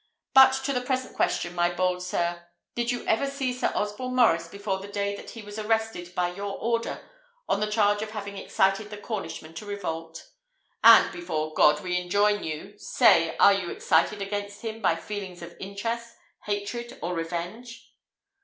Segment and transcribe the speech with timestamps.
[0.33, 2.47] But to the present question, my bold sir.
[2.73, 6.29] Did you ever see Sir Osborne Maurice before the day that he was arrested by
[6.31, 7.07] your order,
[7.47, 10.31] on the charge of having excited the Cornishmen to revolt?
[10.83, 15.55] And, before God, we enjoin you say, are you excited against him by feelings of
[15.59, 16.15] interest,
[16.45, 17.93] hatred, or revenge?"